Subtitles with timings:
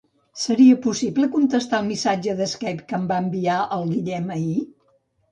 [0.43, 4.57] Seria possible contestar el missatge de Skype que em va enviar el Guillem ahir?